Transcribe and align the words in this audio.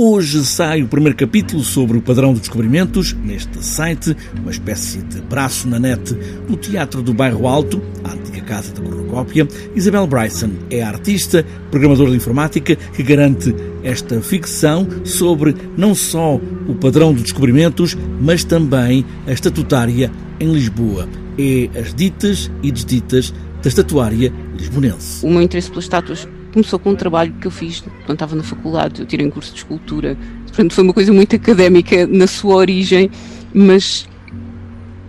Hoje 0.00 0.44
sai 0.44 0.80
o 0.80 0.86
primeiro 0.86 1.16
capítulo 1.16 1.60
sobre 1.64 1.98
o 1.98 2.00
padrão 2.00 2.30
dos 2.30 2.42
descobrimentos, 2.42 3.14
neste 3.14 3.64
site, 3.64 4.16
uma 4.40 4.52
espécie 4.52 4.98
de 4.98 5.20
braço 5.22 5.66
na 5.66 5.76
net 5.80 6.14
do 6.46 6.56
Teatro 6.56 7.02
do 7.02 7.12
Bairro 7.12 7.48
Alto, 7.48 7.82
a 8.04 8.12
antiga 8.12 8.40
casa 8.42 8.72
da 8.72 8.80
Cornucópia. 8.80 9.48
Isabel 9.74 10.06
Bryson 10.06 10.52
é 10.70 10.82
artista, 10.82 11.44
programadora 11.72 12.12
de 12.12 12.16
informática, 12.16 12.76
que 12.76 13.02
garante 13.02 13.52
esta 13.82 14.22
ficção 14.22 14.86
sobre 15.02 15.56
não 15.76 15.96
só 15.96 16.36
o 16.36 16.76
padrão 16.76 17.12
dos 17.12 17.24
descobrimentos, 17.24 17.98
mas 18.20 18.44
também 18.44 19.04
a 19.26 19.32
estatutária 19.32 20.12
em 20.38 20.52
Lisboa. 20.52 21.08
É 21.36 21.76
as 21.76 21.92
ditas 21.92 22.48
e 22.62 22.70
desditas 22.70 23.34
da 23.64 23.68
estatuária 23.68 24.32
lisbonense. 24.58 25.24
O 25.24 25.30
meu 25.30 25.40
interesse 25.40 25.70
pelas 25.70 25.84
estátuas 25.84 26.28
começou 26.52 26.78
com 26.78 26.90
um 26.90 26.96
trabalho 26.96 27.32
que 27.40 27.46
eu 27.46 27.50
fiz 27.50 27.80
quando 28.04 28.12
estava 28.12 28.36
na 28.36 28.42
faculdade. 28.42 29.00
Eu 29.00 29.06
tirei 29.06 29.26
um 29.26 29.30
curso 29.30 29.52
de 29.52 29.58
escultura. 29.58 30.16
Portanto, 30.46 30.74
foi 30.74 30.84
uma 30.84 30.92
coisa 30.92 31.12
muito 31.12 31.34
académica 31.36 32.06
na 32.06 32.26
sua 32.26 32.56
origem, 32.56 33.10
mas 33.54 34.08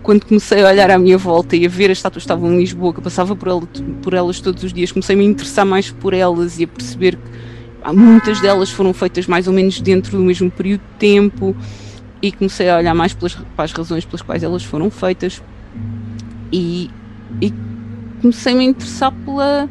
quando 0.02 0.24
comecei 0.24 0.62
a 0.62 0.68
olhar 0.68 0.90
à 0.90 0.98
minha 0.98 1.18
volta 1.18 1.56
e 1.56 1.66
a 1.66 1.68
ver 1.68 1.90
as 1.90 1.98
estátuas 1.98 2.22
que 2.22 2.26
estavam 2.26 2.52
em 2.52 2.58
Lisboa, 2.58 2.92
que 2.92 3.00
eu 3.00 3.04
passava 3.04 3.36
por, 3.36 3.48
ela, 3.48 3.62
por 4.02 4.14
elas 4.14 4.40
todos 4.40 4.62
os 4.64 4.72
dias, 4.72 4.92
comecei 4.92 5.14
a 5.14 5.18
me 5.18 5.24
interessar 5.24 5.66
mais 5.66 5.90
por 5.90 6.14
elas 6.14 6.58
e 6.58 6.64
a 6.64 6.68
perceber 6.68 7.16
que 7.16 7.92
muitas 7.92 8.40
delas 8.40 8.70
foram 8.70 8.92
feitas 8.92 9.26
mais 9.26 9.46
ou 9.46 9.52
menos 9.52 9.80
dentro 9.80 10.16
do 10.16 10.22
mesmo 10.22 10.50
período 10.50 10.80
de 10.80 10.98
tempo 10.98 11.56
e 12.22 12.30
comecei 12.30 12.68
a 12.68 12.76
olhar 12.78 12.94
mais 12.94 13.14
pelas, 13.14 13.34
para 13.34 13.64
as 13.64 13.72
razões 13.72 14.04
pelas 14.04 14.22
quais 14.22 14.42
elas 14.42 14.62
foram 14.62 14.90
feitas 14.90 15.42
e, 16.52 16.90
e 17.40 17.52
comecei 18.20 18.54
a 18.56 18.62
interessar 18.62 19.12
pela 19.24 19.68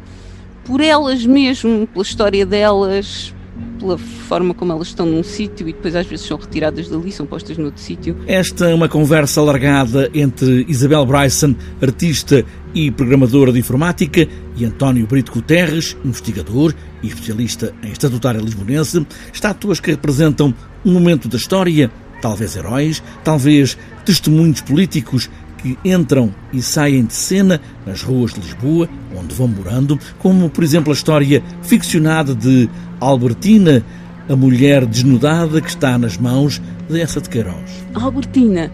por 0.64 0.80
elas 0.80 1.24
mesmo, 1.26 1.86
pela 1.86 2.02
história 2.02 2.46
delas, 2.46 3.34
pela 3.78 3.98
forma 3.98 4.54
como 4.54 4.72
elas 4.72 4.88
estão 4.88 5.06
num 5.06 5.22
sítio 5.22 5.68
e 5.68 5.72
depois 5.72 5.96
às 5.96 6.06
vezes 6.06 6.26
são 6.26 6.36
retiradas 6.36 6.88
dali, 6.88 7.10
são 7.10 7.26
postas 7.26 7.56
noutro 7.56 7.80
sítio. 7.80 8.16
Esta 8.26 8.68
é 8.68 8.74
uma 8.74 8.88
conversa 8.88 9.40
alargada 9.40 10.10
entre 10.14 10.64
Isabel 10.68 11.04
Bryson, 11.06 11.56
artista 11.80 12.44
e 12.74 12.90
programadora 12.90 13.52
de 13.52 13.58
informática, 13.58 14.28
e 14.56 14.64
António 14.64 15.06
Brito 15.06 15.32
Guterres, 15.32 15.96
investigador 16.04 16.74
e 17.02 17.08
especialista 17.08 17.74
em 17.82 17.90
estatutária 17.90 18.40
lisbonense, 18.40 19.04
estátuas 19.32 19.80
que 19.80 19.90
representam 19.90 20.54
um 20.84 20.92
momento 20.92 21.26
da 21.26 21.36
história, 21.36 21.90
talvez 22.20 22.54
heróis, 22.54 23.02
talvez 23.24 23.76
testemunhos 24.04 24.60
políticos 24.60 25.30
que 25.60 25.78
entram 25.84 26.34
e 26.52 26.62
saem 26.62 27.04
de 27.04 27.12
cena 27.12 27.60
nas 27.86 28.02
ruas 28.02 28.32
de 28.32 28.40
Lisboa, 28.40 28.88
onde 29.16 29.34
vão 29.34 29.46
morando, 29.46 29.98
como 30.18 30.48
por 30.48 30.64
exemplo 30.64 30.90
a 30.90 30.94
história 30.94 31.42
ficcionada 31.62 32.34
de 32.34 32.68
Albertina, 32.98 33.84
a 34.28 34.34
mulher 34.36 34.86
desnudada 34.86 35.60
que 35.60 35.68
está 35.68 35.98
nas 35.98 36.16
mãos 36.16 36.60
de 36.88 37.00
essa 37.00 37.20
de 37.20 37.28
Queiroz. 37.28 37.84
Albertina? 37.94 38.70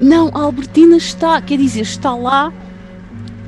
Não, 0.00 0.28
a 0.28 0.42
Albertina 0.42 0.96
está, 0.96 1.40
quer 1.40 1.58
dizer, 1.58 1.80
está 1.80 2.14
lá, 2.14 2.52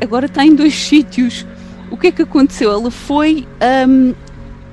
agora 0.00 0.26
está 0.26 0.44
em 0.44 0.54
dois 0.54 0.74
sítios. 0.86 1.46
O 1.90 1.96
que 1.96 2.08
é 2.08 2.12
que 2.12 2.22
aconteceu? 2.22 2.72
Ela 2.72 2.90
foi. 2.90 3.46
Um, 3.88 4.14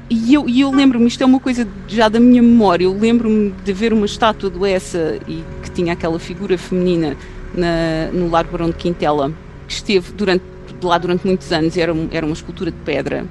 e 0.09 0.33
eu, 0.33 0.47
eu 0.47 0.71
lembro-me, 0.71 1.07
isto 1.07 1.21
é 1.21 1.25
uma 1.25 1.39
coisa 1.39 1.67
já 1.87 2.07
da 2.07 2.19
minha 2.19 2.41
memória, 2.41 2.85
eu 2.85 2.97
lembro-me 2.97 3.53
de 3.65 3.73
ver 3.73 3.91
uma 3.91 4.05
estátua 4.05 4.49
do 4.49 4.65
Essa 4.65 5.19
e 5.27 5.43
tinha 5.77 5.93
aquela 5.93 6.17
figura 6.17 6.57
feminina 6.57 7.15
na, 7.53 8.11
no 8.11 8.29
Largo 8.29 8.51
Barão 8.51 8.69
de 8.69 8.75
Quintela, 8.75 9.31
que 9.67 9.73
esteve 9.73 10.11
durante, 10.13 10.43
lá 10.81 10.97
durante 10.97 11.25
muitos 11.25 11.51
anos, 11.51 11.77
era, 11.77 11.93
era 12.11 12.25
uma 12.25 12.33
escultura 12.33 12.71
de 12.71 12.77
pedra. 12.79 13.25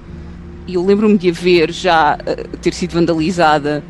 E 0.66 0.74
eu 0.74 0.84
lembro-me 0.84 1.18
de 1.18 1.28
a 1.28 1.32
ver 1.32 1.72
já 1.72 2.16
uh, 2.16 2.56
ter 2.58 2.72
sido 2.72 2.92
vandalizada. 2.92 3.84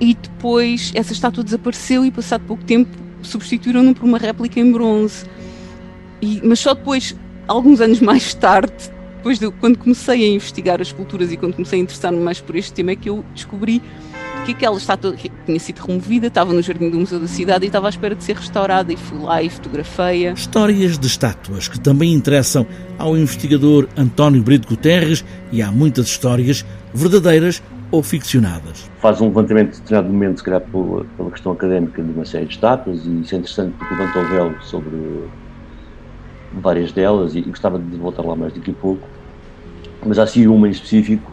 E 0.00 0.14
depois 0.14 0.92
essa 0.94 1.12
estátua 1.12 1.44
desapareceu 1.44 2.04
e, 2.04 2.10
passado 2.10 2.44
pouco 2.46 2.64
tempo, 2.64 2.90
substituíram-no 3.22 3.94
por 3.94 4.04
uma 4.04 4.18
réplica 4.18 4.58
em 4.58 4.70
bronze. 4.72 5.24
E, 6.20 6.40
mas 6.44 6.58
só 6.58 6.74
depois, 6.74 7.14
alguns 7.46 7.80
anos 7.80 8.00
mais 8.00 8.34
tarde, 8.34 8.72
depois 9.16 9.38
de 9.38 9.50
quando 9.52 9.78
comecei 9.78 10.24
a 10.24 10.28
investigar 10.28 10.80
as 10.80 10.88
esculturas 10.88 11.32
e 11.32 11.36
quando 11.36 11.54
comecei 11.54 11.78
a 11.78 11.82
interessar-me 11.82 12.18
mais 12.18 12.40
por 12.40 12.56
este 12.56 12.72
tema, 12.72 12.90
é 12.90 12.96
que 12.96 13.08
eu 13.08 13.24
descobri 13.34 13.80
que 14.44 14.52
aquela 14.52 14.76
estátua 14.76 15.14
tinha 15.46 15.58
sido 15.58 15.80
removida, 15.80 16.26
estava 16.26 16.52
no 16.52 16.60
jardim 16.60 16.90
do 16.90 16.98
Museu 16.98 17.18
da 17.18 17.26
Cidade 17.26 17.64
e 17.64 17.68
estava 17.68 17.86
à 17.86 17.90
espera 17.90 18.14
de 18.14 18.22
ser 18.22 18.36
restaurada 18.36 18.92
e 18.92 18.96
fui 18.96 19.18
lá 19.18 19.42
e 19.42 19.48
fotografei-a. 19.48 20.32
Histórias 20.32 20.98
de 20.98 21.06
estátuas 21.06 21.66
que 21.66 21.80
também 21.80 22.12
interessam 22.12 22.66
ao 22.98 23.16
investigador 23.16 23.88
António 23.96 24.42
Brito 24.42 24.68
Guterres 24.68 25.24
e 25.50 25.62
há 25.62 25.72
muitas 25.72 26.06
histórias 26.06 26.64
verdadeiras 26.92 27.62
ou 27.90 28.02
ficcionadas. 28.02 28.90
Faz 29.00 29.20
um 29.20 29.28
levantamento 29.28 29.72
de 29.72 29.80
determinado 29.80 30.12
momento, 30.12 30.38
se 30.38 30.44
calhar 30.44 30.60
pela, 30.60 31.04
pela 31.16 31.30
questão 31.30 31.52
académica 31.52 32.02
de 32.02 32.10
uma 32.12 32.26
série 32.26 32.46
de 32.46 32.54
estátuas 32.54 33.06
e 33.06 33.20
isso 33.20 33.34
é 33.34 33.38
interessante 33.38 33.74
porque 33.78 33.94
levanta 33.94 34.18
o 34.18 34.28
véu 34.28 34.54
sobre 34.62 35.24
várias 36.52 36.92
delas 36.92 37.34
e, 37.34 37.38
e 37.38 37.42
gostava 37.42 37.78
de 37.78 37.96
voltar 37.96 38.22
lá 38.22 38.36
mais 38.36 38.52
daqui 38.52 38.72
a 38.72 38.74
pouco. 38.74 39.08
Mas 40.04 40.18
há 40.18 40.26
sim 40.26 40.46
uma 40.46 40.68
em 40.68 40.70
específico 40.70 41.32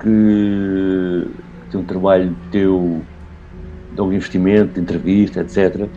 que 0.00 1.26
tem 1.74 1.80
um 1.80 1.84
trabalho 1.84 2.36
teu 2.52 3.02
de 3.92 4.00
algum 4.00 4.12
investimento, 4.12 4.74
de 4.74 4.80
entrevista, 4.80 5.40
etc. 5.40 5.88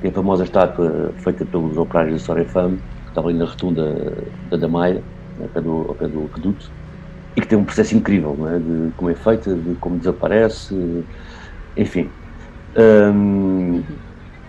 Tem 0.00 0.10
a 0.10 0.14
famosa 0.14 0.44
estátua 0.44 1.12
feita 1.18 1.44
pelos 1.44 1.76
operários 1.76 2.14
da 2.14 2.18
Sorefam, 2.26 2.76
que 2.76 3.08
estava 3.08 3.28
ali 3.28 3.38
na 3.38 3.44
rotunda 3.44 4.14
da 4.50 4.56
Damaia, 4.56 5.02
ao 5.40 5.48
pé 5.48 5.60
do, 5.60 5.70
ao 5.88 5.94
pé 5.94 6.08
do 6.08 6.30
e 7.36 7.40
que 7.40 7.46
tem 7.46 7.58
um 7.58 7.64
processo 7.64 7.94
incrível 7.94 8.36
é? 8.48 8.58
de 8.58 8.90
como 8.96 9.10
é 9.10 9.14
feita, 9.14 9.54
de 9.54 9.74
como 9.76 9.98
desaparece, 9.98 11.04
enfim. 11.76 12.08
Hum, 12.76 13.82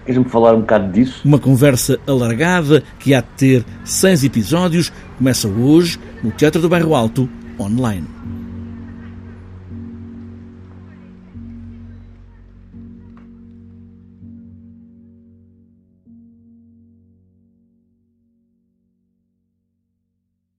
Queres-me 0.05 0.27
falar 0.27 0.55
um 0.55 0.61
bocado 0.61 0.91
disso? 0.91 1.21
Uma 1.23 1.37
conversa 1.37 1.99
alargada 2.07 2.81
que 2.97 3.13
há 3.13 3.21
de 3.21 3.27
ter 3.37 3.65
seis 3.83 4.23
episódios, 4.23 4.91
começa 5.17 5.47
hoje 5.47 5.99
no 6.23 6.31
Teatro 6.31 6.59
do 6.59 6.67
Bairro 6.67 6.95
Alto, 6.95 7.29
online. 7.59 8.18